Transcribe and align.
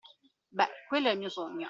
Beh, 0.51 0.67
quello 0.87 1.09
è 1.09 1.11
il 1.11 1.19
mio 1.19 1.29
sogno. 1.29 1.59